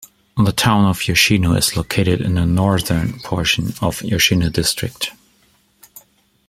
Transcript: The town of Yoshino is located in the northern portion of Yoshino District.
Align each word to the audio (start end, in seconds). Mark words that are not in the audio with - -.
The 0.35 0.51
town 0.51 0.85
of 0.85 1.07
Yoshino 1.07 1.53
is 1.53 1.77
located 1.77 2.21
in 2.21 2.33
the 2.33 2.45
northern 2.47 3.19
portion 3.19 3.75
of 3.83 4.01
Yoshino 4.01 4.49
District. 4.49 5.11